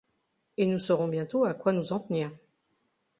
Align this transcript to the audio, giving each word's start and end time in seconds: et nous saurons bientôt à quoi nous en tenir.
et 0.57 0.65
nous 0.65 0.79
saurons 0.79 1.07
bientôt 1.07 1.45
à 1.45 1.53
quoi 1.53 1.73
nous 1.73 1.93
en 1.93 1.99
tenir. 1.99 2.31